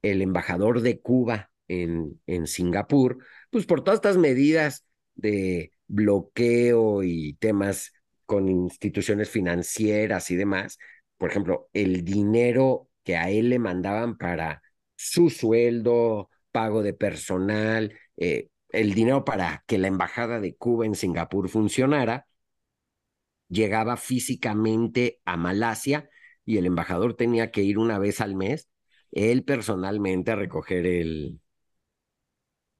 [0.00, 3.18] el embajador de Cuba en, en Singapur,
[3.50, 7.92] pues por todas estas medidas de bloqueo y temas
[8.26, 10.78] con instituciones financieras y demás.
[11.16, 14.62] Por ejemplo, el dinero que a él le mandaban para
[14.96, 20.94] su sueldo, pago de personal, eh, el dinero para que la embajada de Cuba en
[20.94, 22.26] Singapur funcionara,
[23.48, 26.08] llegaba físicamente a Malasia
[26.44, 28.68] y el embajador tenía que ir una vez al mes,
[29.12, 31.40] él personalmente a recoger el,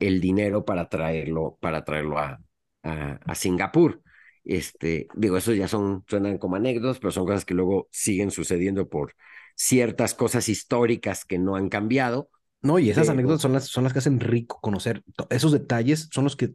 [0.00, 2.40] el dinero para traerlo, para traerlo a,
[2.82, 4.02] a, Singapur.
[4.44, 8.88] Este, digo, eso ya son, suenan como anécdotas, pero son cosas que luego siguen sucediendo
[8.88, 9.14] por
[9.54, 12.30] ciertas cosas históricas que no han cambiado.
[12.60, 15.04] No, y esas anécdotas son las, son las que hacen rico conocer.
[15.30, 16.54] Esos detalles son los que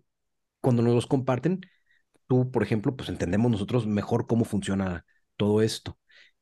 [0.59, 1.61] cuando nos los comparten,
[2.27, 5.05] tú, por ejemplo, pues entendemos nosotros mejor cómo funciona
[5.37, 5.97] todo esto.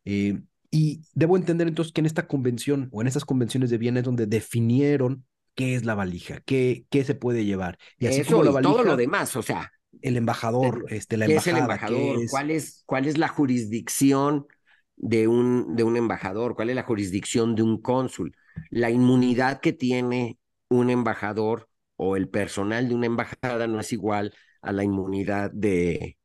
[0.06, 0.42] Eh,
[0.72, 4.26] y debo entender entonces que en esta convención o en estas convenciones de bienes donde
[4.26, 7.78] definieron qué es la valija, qué, qué se puede llevar.
[7.98, 9.72] Y así Eso, como la valija, todo lo demás, o sea.
[10.02, 11.52] El embajador, este, la ¿qué embajada.
[11.52, 12.20] es el embajador?
[12.30, 14.48] ¿Cuál, es, ¿Cuál es la jurisdicción
[14.96, 16.56] de un, de un embajador?
[16.56, 18.36] ¿Cuál es la jurisdicción de un cónsul?
[18.70, 24.34] La inmunidad que tiene un embajador o el personal de una embajada no es igual
[24.62, 26.18] a la inmunidad de,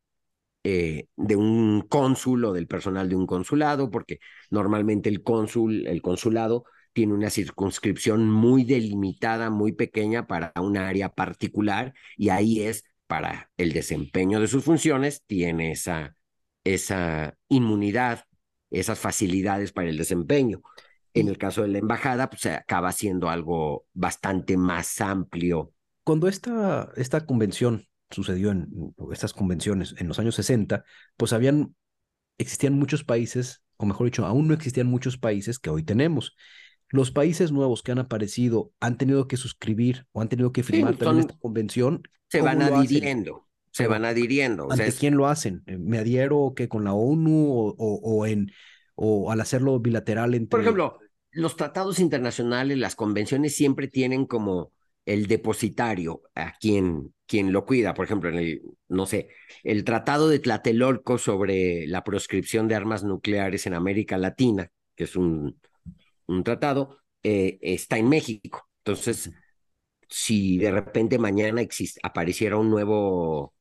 [0.64, 4.18] eh, de un cónsul o del personal de un consulado, porque
[4.50, 6.64] normalmente el cónsul, el consulado,
[6.96, 13.50] tiene una circunscripción muy delimitada, muy pequeña para un área particular y ahí es para
[13.58, 16.16] el desempeño de sus funciones, tiene esa,
[16.64, 18.24] esa inmunidad,
[18.70, 20.62] esas facilidades para el desempeño.
[21.12, 25.74] En el caso de la embajada, pues acaba siendo algo bastante más amplio
[26.06, 30.84] cuando esta, esta convención sucedió en estas convenciones en los años 60,
[31.16, 31.74] pues habían,
[32.38, 36.36] existían muchos países, o mejor dicho, aún no existían muchos países que hoy tenemos.
[36.88, 40.96] Los países nuevos que han aparecido han tenido que suscribir o han tenido que firmar
[40.96, 42.02] también esta convención.
[42.28, 44.70] Se van adhiriendo, se van adhiriendo.
[44.70, 45.62] ¿Ante quién lo hacen?
[45.66, 48.50] ¿Me adhiero que con la ONU o, o, en,
[48.94, 50.48] o al hacerlo bilateral entre...
[50.48, 50.98] Por ejemplo,
[51.30, 54.72] los tratados internacionales, las convenciones siempre tienen como
[55.04, 57.94] el depositario a quien, quien lo cuida.
[57.94, 59.28] Por ejemplo, en el, no sé,
[59.62, 65.14] el Tratado de Tlatelolco sobre la proscripción de armas nucleares en América Latina, que es
[65.14, 65.60] un,
[66.26, 68.68] un tratado, eh, está en México.
[68.78, 69.30] Entonces,
[70.08, 71.62] si de repente mañana
[72.02, 73.54] apareciera un nuevo,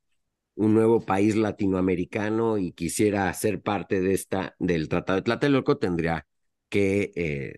[0.55, 6.27] un nuevo país latinoamericano y quisiera ser parte de esta, del Tratado de Tlatelolco, tendría
[6.69, 7.55] que eh,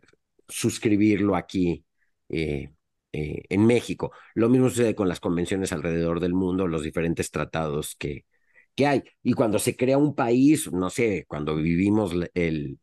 [0.48, 1.86] suscribirlo aquí
[2.30, 2.72] eh,
[3.12, 4.12] en México.
[4.36, 8.26] Lo mismo sucede con las convenciones alrededor del mundo, los diferentes tratados que,
[8.76, 9.04] que hay.
[9.24, 12.80] Y cuando se crea un país, no sé, cuando vivimos el,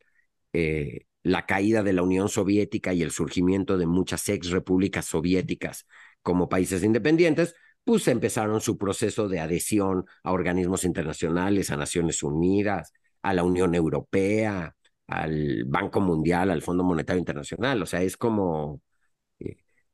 [1.24, 5.87] la caída de la Unión Soviética y el surgimiento de muchas ex repúblicas soviéticas
[6.22, 12.92] como países independientes, pues empezaron su proceso de adhesión a organismos internacionales, a Naciones Unidas,
[13.22, 17.82] a la Unión Europea, al Banco Mundial, al Fondo Monetario Internacional.
[17.82, 18.82] O sea, es como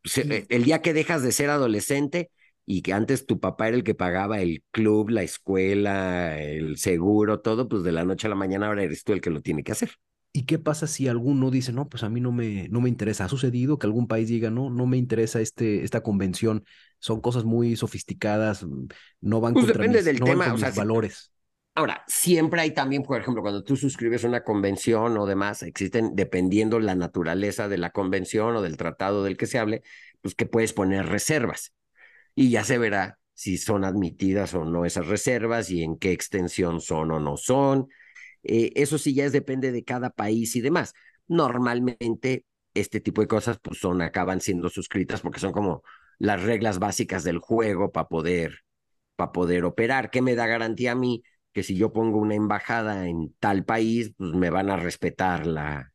[0.02, 2.30] pues, e, el día que dejas de ser adolescente
[2.66, 7.40] y que antes tu papá era el que pagaba el club, la escuela, el seguro,
[7.40, 9.62] todo, pues de la noche a la mañana ahora eres tú el que lo tiene
[9.62, 9.90] que hacer.
[10.32, 13.24] ¿Y qué pasa si alguno dice, no, pues a mí no me, no me interesa?
[13.24, 16.64] ¿Ha sucedido que algún país diga, no, no me interesa este, esta convención?
[17.00, 18.86] Son cosas muy sofisticadas, mm,
[19.22, 21.32] no van pues depende del tema, o sea, valores.
[21.74, 26.78] Ahora, siempre hay también, por ejemplo, cuando tú suscribes una convención o demás, existen, dependiendo
[26.78, 29.82] la naturaleza de la convención o del tratado del que se hable,
[30.20, 31.72] pues que puedes poner reservas.
[32.34, 36.80] Y ya se verá si son admitidas o no esas reservas y en qué extensión
[36.80, 37.88] son o no son.
[38.42, 40.94] Eh, eso sí ya es, depende de cada país y demás.
[41.28, 45.82] Normalmente este tipo de cosas pues son, acaban siendo suscritas porque son como
[46.18, 48.60] las reglas básicas del juego para poder,
[49.16, 50.10] para poder operar.
[50.10, 51.22] ¿Qué me da garantía a mí?
[51.52, 55.92] que si yo pongo una embajada en tal país, pues me van a respetar la,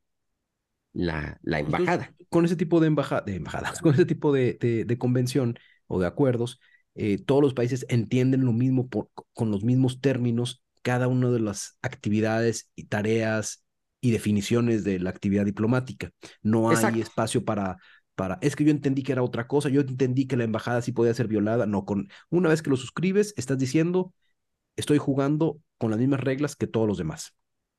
[0.93, 2.13] la, la embajada.
[2.29, 2.89] con ese tipo de,
[3.25, 6.60] de embajadas, con ese tipo de, de, convención o de acuerdos,
[6.95, 11.39] eh, todos los países entienden lo mismo por, con los mismos términos, cada una de
[11.39, 13.65] las actividades y tareas
[14.01, 16.11] y definiciones de la actividad diplomática.
[16.43, 17.77] No hay espacio para,
[18.13, 20.91] para, es que yo entendí que era otra cosa, yo entendí que la embajada sí
[20.91, 21.65] podía ser violada.
[21.65, 24.13] No, con una vez que lo suscribes, estás diciendo,
[24.75, 27.33] estoy jugando con las mismas reglas que todos los demás.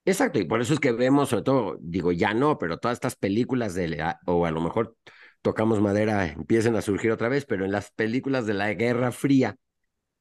[0.05, 3.15] Exacto, y por eso es que vemos, sobre todo, digo, ya no, pero todas estas
[3.15, 4.97] películas de, o a lo mejor
[5.43, 9.55] tocamos madera, empiecen a surgir otra vez, pero en las películas de la Guerra Fría,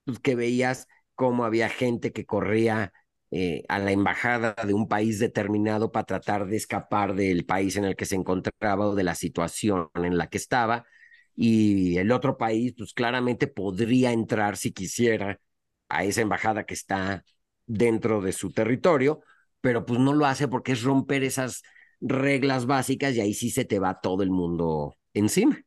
[0.03, 2.93] pues que veías cómo había gente que corría
[3.31, 7.85] eh, a la embajada de un país determinado para tratar de escapar del país en
[7.85, 10.85] el que se encontraba o de la situación en la que estaba,
[11.35, 15.39] y el otro país, pues claramente podría entrar si quisiera
[15.89, 17.23] a esa embajada que está
[17.65, 19.21] dentro de su territorio,
[19.61, 21.63] pero pues no lo hace porque es romper esas
[21.99, 25.61] reglas básicas y ahí sí se te va todo el mundo encima.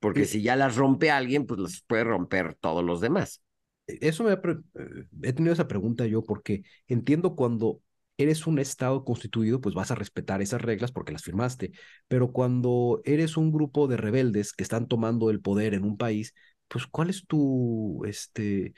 [0.00, 3.40] Porque si ya las rompe alguien, pues las puede romper todos los demás.
[3.86, 7.80] E, eso me ha eh, he tenido esa pregunta yo porque entiendo cuando
[8.18, 11.72] eres un estado constituido, pues vas a respetar esas reglas porque las firmaste,
[12.08, 16.34] pero cuando eres un grupo de rebeldes que están tomando el poder en un país,
[16.68, 18.74] pues ¿cuál es tu este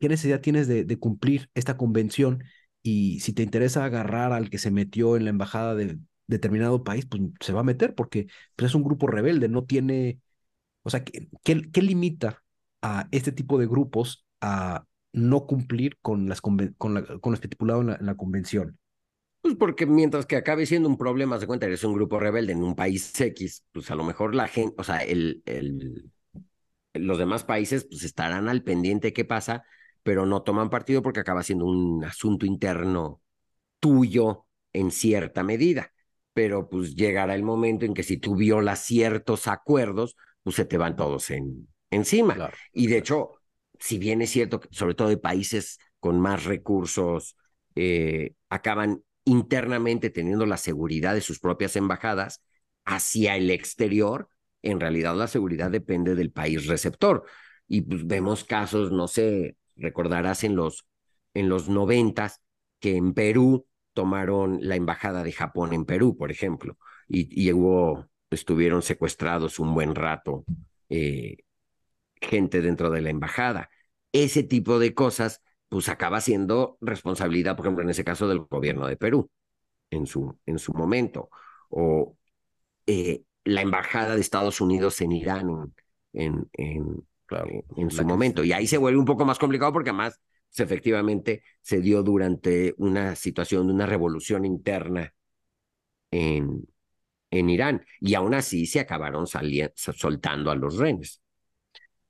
[0.00, 2.44] ¿qué necesidad tienes de, cumplir esta convención?
[2.82, 7.06] Y si te interesa agarrar al que se metió en la embajada de determinado país,
[7.06, 10.20] pues se va a meter porque pues, es un grupo rebelde, no tiene,
[10.82, 12.44] o sea, ¿qué, qué, limita
[12.82, 18.06] a este tipo de grupos a no cumplir con, las con, con lo estipulado en
[18.06, 18.78] la, convención?
[19.40, 22.62] Pues porque mientras que acabe siendo un problema, se cuenta, eres un grupo rebelde en
[22.62, 26.10] un país X, pues a lo mejor la gente, o sea, el, el,
[26.94, 29.64] los demás países pues estarán al pendiente de qué pasa,
[30.02, 33.22] pero no toman partido porque acaba siendo un asunto interno
[33.80, 35.92] tuyo en cierta medida.
[36.32, 40.76] Pero pues llegará el momento en que si tú violas ciertos acuerdos, pues se te
[40.76, 42.50] van todos en, encima.
[42.72, 43.35] y de hecho,
[43.80, 47.36] si bien es cierto que sobre todo de países con más recursos,
[47.74, 52.42] eh, acaban internamente teniendo la seguridad de sus propias embajadas
[52.84, 54.28] hacia el exterior,
[54.62, 57.24] en realidad la seguridad depende del país receptor.
[57.68, 60.86] Y pues vemos casos, no sé, recordarás en los,
[61.34, 62.40] en los noventas
[62.80, 67.50] que en Perú tomaron la embajada de Japón en Perú, por ejemplo, y, y
[68.30, 70.44] estuvieron secuestrados un buen rato
[70.88, 71.38] eh,
[72.20, 73.70] gente dentro de la embajada.
[74.12, 78.86] Ese tipo de cosas, pues acaba siendo responsabilidad, por ejemplo, en ese caso del gobierno
[78.86, 79.30] de Perú,
[79.90, 81.30] en su, en su momento,
[81.70, 82.16] o
[82.86, 85.74] eh, la embajada de Estados Unidos en Irán
[86.12, 87.06] en, en,
[87.76, 88.44] en, su momento.
[88.44, 92.74] Y ahí se vuelve un poco más complicado porque además pues, efectivamente se dio durante
[92.78, 95.14] una situación de una revolución interna
[96.10, 96.66] en,
[97.30, 97.84] en Irán.
[98.00, 101.20] Y aún así se acabaron soltando a los renes.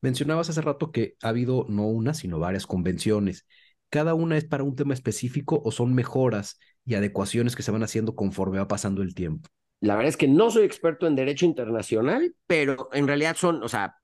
[0.00, 3.46] Mencionabas hace rato que ha habido no una, sino varias convenciones.
[3.88, 7.82] ¿Cada una es para un tema específico o son mejoras y adecuaciones que se van
[7.82, 9.48] haciendo conforme va pasando el tiempo?
[9.80, 13.68] La verdad es que no soy experto en derecho internacional, pero en realidad son, o
[13.68, 13.96] sea,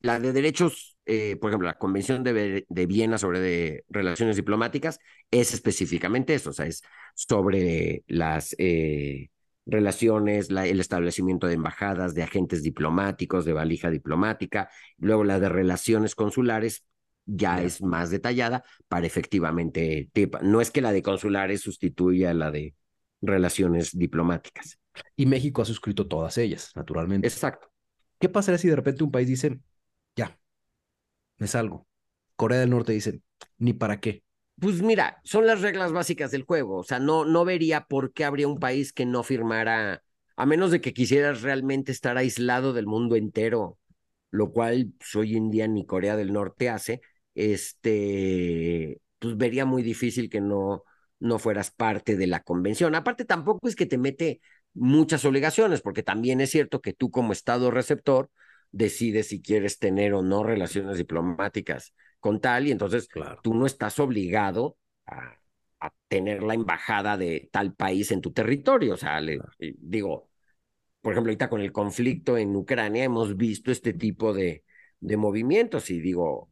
[0.00, 4.98] la de derechos, eh, por ejemplo, la Convención de, de Viena sobre relaciones diplomáticas
[5.30, 6.82] es específicamente eso, o sea, es
[7.14, 9.30] sobre las eh,
[9.66, 16.14] relaciones, el establecimiento de embajadas, de agentes diplomáticos, de valija diplomática, luego la de relaciones
[16.14, 16.84] consulares
[17.26, 20.10] ya es más detallada para efectivamente,
[20.42, 22.74] no es que la de consulares sustituya a la de
[23.22, 24.78] relaciones diplomáticas.
[25.16, 27.26] Y México ha suscrito todas ellas, naturalmente.
[27.26, 27.68] Exacto.
[28.18, 29.58] ¿Qué pasaría si de repente un país dice,
[30.14, 30.38] ya,
[31.38, 31.86] me salgo?
[32.36, 33.20] Corea del Norte dice,
[33.58, 34.22] ni para qué.
[34.60, 36.78] Pues mira, son las reglas básicas del juego.
[36.78, 40.02] O sea, no, no vería por qué habría un país que no firmara,
[40.36, 43.78] a menos de que quisieras realmente estar aislado del mundo entero,
[44.30, 47.00] lo cual pues, hoy en día ni Corea del Norte hace,
[47.34, 50.84] este, pues vería muy difícil que no,
[51.18, 52.94] no fueras parte de la convención.
[52.94, 54.40] Aparte, tampoco es que te mete
[54.72, 58.30] muchas obligaciones, porque también es cierto que tú como Estado receptor
[58.70, 61.92] decides si quieres tener o no relaciones diplomáticas
[62.24, 63.06] con tal, y entonces
[63.42, 65.36] tú no estás obligado a,
[66.08, 68.94] tener la embajada de tal país en tu territorio.
[68.94, 70.30] O sea, le, digo,
[71.02, 74.64] por ejemplo, ahorita con el conflicto en Ucrania hemos visto este tipo de,
[75.00, 76.48] de movimientos y digo,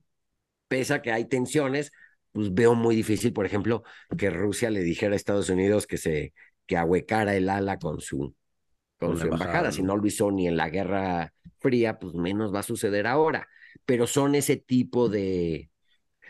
[0.69, 1.91] pese a que hay tensiones,
[2.33, 3.83] pues veo muy difícil, por ejemplo,
[4.19, 6.35] que Rusia le dijera a Estados Unidos que se
[6.67, 8.35] que ahuecara el ala con su
[8.99, 9.73] con, su embajada.
[9.73, 13.49] Si no lo hizo ni en la Guerra Fría, pues menos va a suceder ahora
[13.85, 15.71] pero son ese tipo de,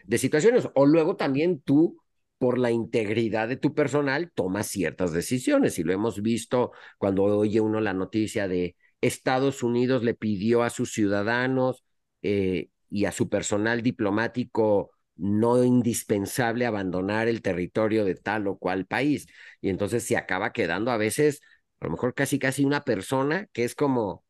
[0.05, 0.69] de situaciones.
[0.75, 2.01] O luego también tú,
[2.39, 5.79] por la integridad de tu personal, tomas ciertas decisiones.
[5.79, 10.71] Y lo hemos visto cuando oye uno la noticia de Estados Unidos le pidió a
[10.71, 11.85] sus ciudadanos
[12.23, 18.87] eh, y a su personal diplomático no indispensable abandonar el territorio de tal o cual
[18.87, 19.27] país.
[19.61, 21.41] Y entonces se acaba quedando a veces,
[21.81, 24.25] a lo mejor casi casi una persona que es como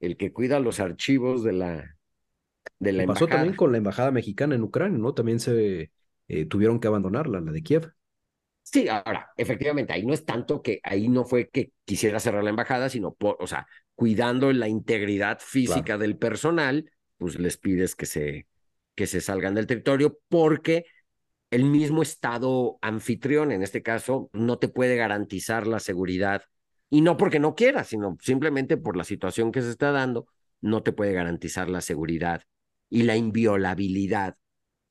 [0.00, 1.97] el que cuida los archivos de la,
[3.06, 5.14] Pasó también con la embajada mexicana en Ucrania, ¿no?
[5.14, 5.90] También se
[6.28, 7.92] eh, tuvieron que abandonarla, la de Kiev.
[8.62, 12.50] Sí, ahora, efectivamente, ahí no es tanto que ahí no fue que quisiera cerrar la
[12.50, 18.04] embajada, sino, por, o sea, cuidando la integridad física del personal, pues les pides que
[18.04, 18.46] se,
[18.94, 20.84] que se salgan del territorio porque
[21.50, 26.42] el mismo Estado anfitrión, en este caso, no te puede garantizar la seguridad.
[26.90, 30.26] Y no porque no quiera, sino simplemente por la situación que se está dando,
[30.60, 32.42] no te puede garantizar la seguridad
[32.90, 34.36] y la inviolabilidad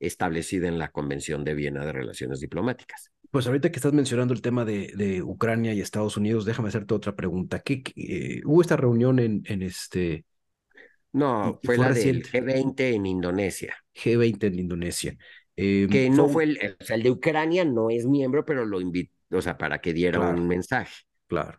[0.00, 3.10] establecida en la Convención de Viena de Relaciones Diplomáticas.
[3.30, 6.94] Pues ahorita que estás mencionando el tema de, de Ucrania y Estados Unidos, déjame hacerte
[6.94, 7.60] otra pregunta.
[7.60, 10.24] ¿Qué, eh, ¿Hubo esta reunión en, en este...
[11.12, 13.76] No, fue, la del G20 en Indonesia.
[13.94, 15.16] G20 en Indonesia.
[15.56, 18.80] Em, que no fue, el, o sea, el de Ucrania no es miembro, pero lo
[18.80, 20.94] invitó, o sea, para que diera un mensaje.
[21.26, 21.58] Claro.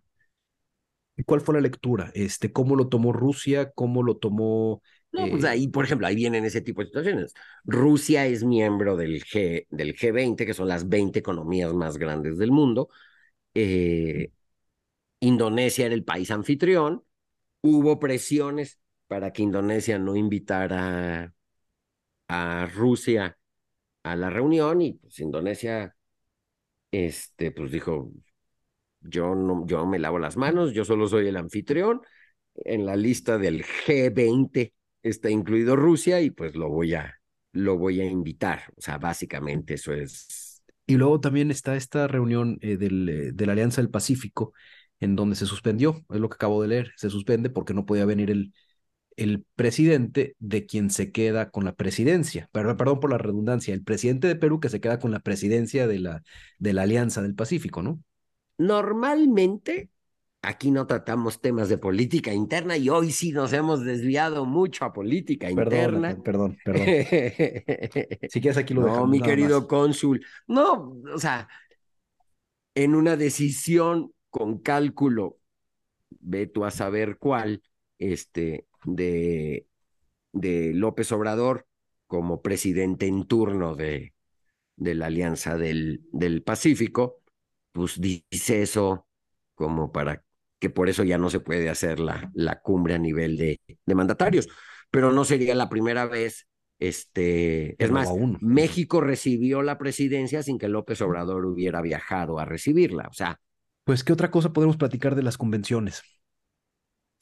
[1.17, 2.12] ¿Y cuál fue la lectura?
[2.13, 3.71] Este, ¿Cómo lo tomó Rusia?
[3.71, 7.34] ¿Cómo lo tomó no, pues ahí, por ejemplo, ahí vienen ese tipo de situaciones.
[7.63, 12.52] Rusia es miembro del, G, del G20, que son las 20 economías más grandes del
[12.52, 12.89] mundo.
[13.56, 14.32] Eh,
[15.22, 17.04] Indonesia era el país anfitrión.
[17.62, 21.34] Hubo presiones para que Indonesia no invitara
[22.28, 23.38] a Rusia
[24.04, 25.95] a la reunión y pues Indonesia
[26.91, 28.12] este pues dijo
[29.02, 32.02] yo no yo me lavo las manos, yo solo soy el anfitrión
[32.56, 37.16] en la lista del G20 está incluido Rusia y pues lo voy a,
[37.54, 38.64] lo voy a invitar.
[38.78, 40.64] O sea, básicamente eso es.
[40.86, 44.54] Y luego también está esta reunión eh, del, eh, de la Alianza del Pacífico,
[45.00, 48.06] en donde se suspendió, es lo que acabo de leer, se suspende porque no podía
[48.06, 48.54] venir el,
[49.18, 53.84] el presidente de quien se queda con la presidencia, perdón, perdón por la redundancia, el
[53.84, 56.24] presidente de Perú que se queda con la presidencia de la,
[56.58, 58.02] de la Alianza del Pacífico, ¿no?
[58.58, 59.89] Normalmente
[60.42, 64.94] Aquí no tratamos temas de política interna y hoy sí nos hemos desviado mucho a
[64.94, 66.18] política interna.
[66.24, 66.86] Perdón, perdón.
[68.30, 70.26] si quieres aquí lo No, mi querido cónsul.
[70.48, 71.50] No, o sea,
[72.74, 75.40] en una decisión con cálculo,
[76.22, 77.62] ve tú a saber cuál,
[77.98, 79.68] este, de
[80.32, 81.68] de López Obrador
[82.08, 84.14] como presidente en turno de,
[84.76, 87.22] de la Alianza del, del Pacífico,
[87.72, 89.08] pues dice eso
[89.56, 90.24] como para
[90.60, 93.95] que por eso ya no se puede hacer la, la cumbre a nivel de, de
[93.95, 94.47] mandatarios.
[94.91, 96.47] Pero no sería la primera vez
[96.80, 103.07] este, es más, México recibió la presidencia sin que López Obrador hubiera viajado a recibirla.
[103.10, 103.39] O sea.
[103.84, 106.03] Pues, ¿qué otra cosa podemos platicar de las convenciones?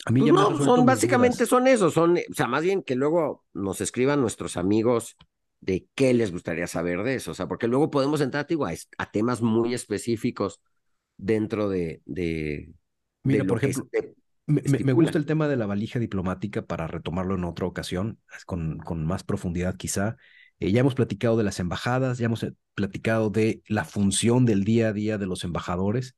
[0.05, 3.43] A mí pues no, son básicamente son eso, son, o sea, más bien que luego
[3.53, 5.17] nos escriban nuestros amigos
[5.59, 8.73] de qué les gustaría saber de eso, o sea, porque luego podemos entrar a,
[9.03, 10.61] a temas muy específicos
[11.17, 12.69] dentro de, de
[13.27, 13.87] Mira, por ejemplo,
[14.47, 19.05] me, gusta el tema de la valija diplomática para retomarlo en otra ocasión, con, con
[19.05, 20.15] más profundidad quizá.
[20.59, 24.63] Eh, ya hemos platicado de las embajadas, ya hemos eh, platicado de la función del
[24.63, 26.15] día a día de los embajadores.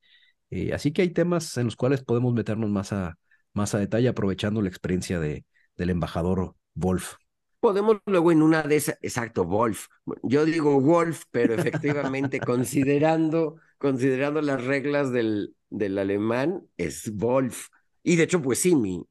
[0.52, 3.18] Eh, así que hay temas en los cuales podemos meternos más a,
[3.54, 5.46] más a detalle aprovechando la experiencia de,
[5.76, 7.16] del embajador Wolf.
[7.60, 9.88] Podemos luego en una de esas, exacto, Wolf.
[10.24, 17.70] Yo digo Wolf, pero efectivamente considerando, considerando las reglas del, del alemán, es Wolf.
[18.04, 19.04] Y de hecho, pues sí, mi,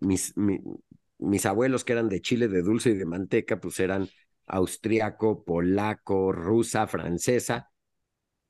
[0.00, 0.34] mis,
[1.18, 4.08] mis abuelos que eran de Chile, de dulce y de manteca, pues eran
[4.46, 7.70] austriaco, polaco, rusa, francesa.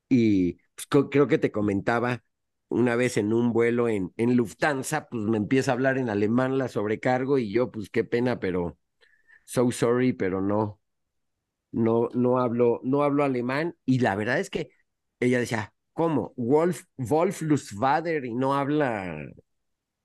[0.09, 2.23] Y pues, creo que te comentaba
[2.69, 6.57] una vez en un vuelo en, en Lufthansa, pues me empieza a hablar en alemán
[6.57, 8.77] la sobrecargo y yo, pues qué pena, pero
[9.45, 10.81] so sorry, pero no,
[11.71, 13.75] no, no hablo, no hablo alemán.
[13.85, 14.69] Y la verdad es que
[15.19, 16.33] ella decía, ¿cómo?
[16.35, 19.25] Wolf, Wolf Lustvader y no habla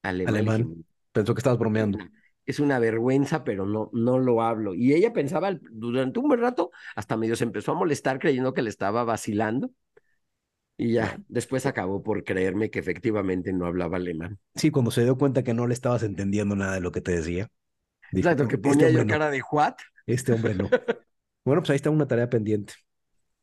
[0.02, 0.84] alemán.
[1.12, 1.98] Pensó que estabas bromeando.
[2.44, 4.74] Es una vergüenza, pero no, no lo hablo.
[4.74, 8.62] Y ella pensaba durante un buen rato, hasta medio se empezó a molestar creyendo que
[8.62, 9.70] le estaba vacilando.
[10.76, 14.38] Y ya, después acabó por creerme que efectivamente no hablaba alemán.
[14.54, 17.12] Sí, cuando se dio cuenta que no le estabas entendiendo nada de lo que te
[17.12, 17.48] decía.
[18.10, 19.74] Exacto, que este ponía yo cara de what?
[20.06, 20.68] Este hombre no.
[21.44, 22.74] bueno, pues ahí está una tarea pendiente.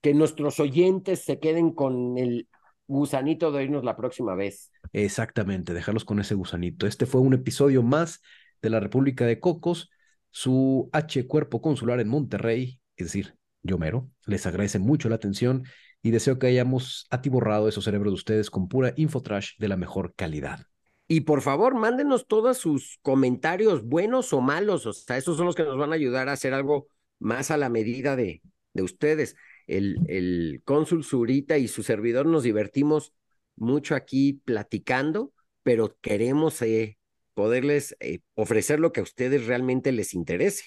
[0.02, 2.47] Que nuestros oyentes se queden con el
[2.88, 4.72] gusanito de irnos la próxima vez.
[4.93, 6.88] Exactamente, dejarlos con ese gusanito.
[6.88, 8.22] Este fue un episodio más
[8.62, 9.89] de la República de Cocos,
[10.32, 15.64] su H Cuerpo Consular en Monterrey, es decir, yo mero, les agradece mucho la atención
[16.02, 20.14] y deseo que hayamos atiborrado esos cerebros de ustedes con pura infotrash de la mejor
[20.16, 20.66] calidad.
[21.08, 25.56] Y por favor, mándenos todos sus comentarios, buenos o malos, o sea, esos son los
[25.56, 26.88] que nos van a ayudar a hacer algo
[27.20, 28.41] más a la medida de,
[28.74, 29.36] de ustedes
[29.70, 33.13] el, el cónsul Zurita y su servidor nos divertimos
[33.55, 35.32] mucho aquí platicando,
[35.63, 36.97] pero queremos eh,
[37.34, 40.65] poderles eh, ofrecer lo que a ustedes realmente les interese.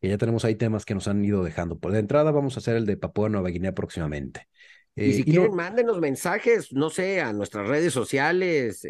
[0.00, 1.78] Y ya tenemos ahí temas que nos han ido dejando.
[1.78, 4.46] Por de entrada vamos a hacer el de Papua Nueva Guinea próximamente.
[4.94, 8.86] y si eh, quieren, mándenos mensajes, no sé, a nuestras redes sociales,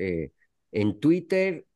[0.72, 1.66] en Twitter.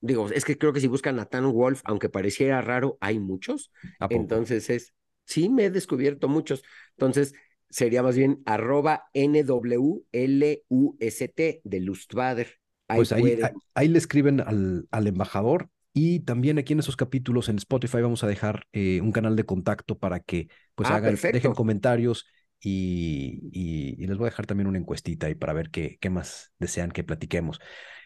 [0.00, 3.72] Digo, es que creo que si buscan a Nathan Wolf, aunque pareciera raro, hay muchos.
[4.10, 4.92] Entonces es
[5.28, 6.62] Sí, me he descubierto muchos.
[6.96, 7.34] Entonces,
[7.68, 10.60] sería más bien arroba NWLUST
[11.64, 12.58] de Lustvader.
[12.86, 13.38] pues ahí,
[13.74, 18.24] ahí, le escriben al, al, embajador y también aquí en esos capítulos en Spotify vamos
[18.24, 22.26] a dejar eh, un canal de contacto para que pues ah, hagan, dejen comentarios
[22.58, 26.52] y, y, les voy a dejar también una encuestita ahí para ver qué, qué más
[26.58, 27.60] desean que platiquemos.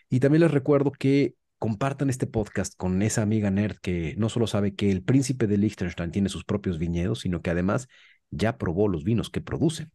[0.09, 4.49] Y también les recuerdo que compartan este podcast con esa amiga nerd que no solo
[4.49, 7.87] sabe que el príncipe de Liechtenstein tiene sus propios viñedos, sino que además
[8.33, 9.93] ya probó los vinos que producen.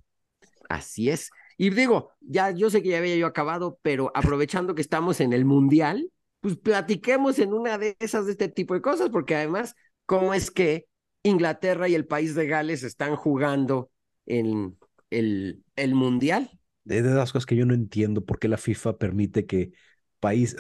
[0.70, 1.30] Así es.
[1.58, 5.34] Y digo, ya yo sé que ya había yo acabado, pero aprovechando que estamos en
[5.34, 6.10] el mundial,
[6.40, 10.50] pues platiquemos en una de esas de este tipo de cosas, porque además, ¿cómo es
[10.52, 10.86] que
[11.22, 13.92] Inglaterra y el país de Gales están jugando
[14.26, 14.78] en
[15.10, 16.50] el, el mundial?
[16.86, 19.74] Es de las cosas que yo no entiendo por qué la FIFA permite que
[20.22, 20.56] país,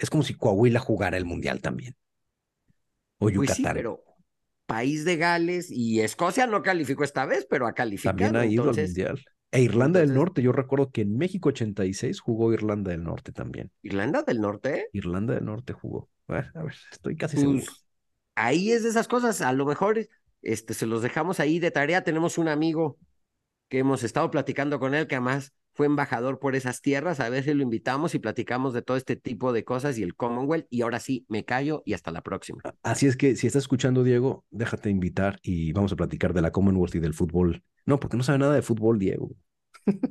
[0.00, 1.94] es como si Coahuila jugara el Mundial también.
[3.18, 3.46] O Yucatán.
[3.46, 4.02] Pues sí, pero
[4.66, 8.16] país de Gales y Escocia no calificó esta vez, pero ha calificado.
[8.16, 9.22] También ha ido al Mundial.
[9.52, 13.72] E Irlanda del Norte, yo recuerdo que en México 86 jugó Irlanda del Norte también.
[13.82, 14.88] ¿Irlanda del Norte?
[14.92, 16.08] Irlanda del Norte jugó.
[16.28, 17.72] a ver, estoy casi pues, seguro.
[18.36, 20.08] Ahí es de esas cosas, a lo mejor
[20.40, 22.04] este, se los dejamos ahí de tarea.
[22.04, 22.96] Tenemos un amigo
[23.68, 27.54] que hemos estado platicando con él, que además fue embajador por esas tierras, a si
[27.54, 30.66] lo invitamos y platicamos de todo este tipo de cosas y el Commonwealth.
[30.70, 32.60] Y ahora sí, me callo y hasta la próxima.
[32.82, 36.50] Así es que si estás escuchando, Diego, déjate invitar y vamos a platicar de la
[36.50, 37.62] Commonwealth y del fútbol.
[37.86, 39.30] No, porque no sabe nada de fútbol, Diego.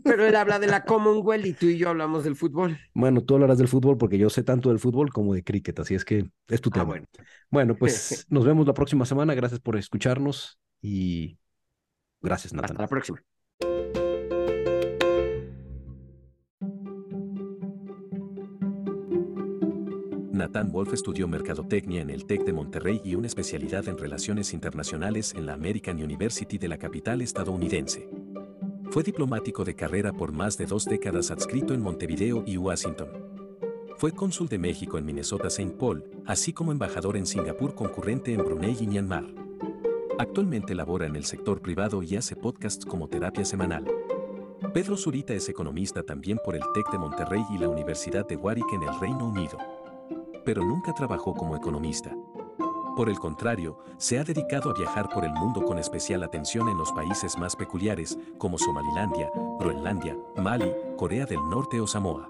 [0.04, 2.78] Pero él habla de la Commonwealth y tú y yo hablamos del fútbol.
[2.94, 5.96] Bueno, tú hablarás del fútbol porque yo sé tanto del fútbol como de cricket, así
[5.96, 6.86] es que es tu ah, tema.
[6.86, 7.06] bueno.
[7.50, 9.34] bueno, pues nos vemos la próxima semana.
[9.34, 11.38] Gracias por escucharnos y
[12.22, 12.72] gracias, Nathan.
[12.72, 13.22] Hasta la próxima.
[20.50, 25.36] Nathan Wolf estudió mercadotecnia en el TEC de Monterrey y una especialidad en relaciones internacionales
[25.36, 28.10] en la American University de la capital estadounidense.
[28.90, 33.10] Fue diplomático de carrera por más de dos décadas adscrito en Montevideo y Washington.
[33.98, 35.76] Fue cónsul de México en Minnesota-St.
[35.78, 39.28] Paul, así como embajador en Singapur concurrente en Brunei y Myanmar.
[40.18, 43.86] Actualmente labora en el sector privado y hace podcasts como terapia semanal.
[44.74, 48.74] Pedro Zurita es economista también por el TEC de Monterrey y la Universidad de Warwick
[48.74, 49.79] en el Reino Unido.
[50.46, 52.16] Pero nunca trabajó como economista.
[52.96, 56.78] Por el contrario, se ha dedicado a viajar por el mundo con especial atención en
[56.78, 59.30] los países más peculiares, como Somalilandia,
[59.60, 62.30] Groenlandia, Mali, Corea del Norte o Samoa.